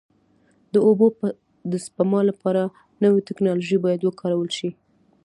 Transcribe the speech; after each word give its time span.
د 0.73 0.75
اوبو 0.87 1.05
د 1.71 1.73
سپما 1.85 2.21
لپاره 2.29 2.61
نوې 3.03 3.19
ټکنالوژي 3.27 3.77
باید 3.85 4.01
وکارول 4.03 4.49
شي. 4.57 4.69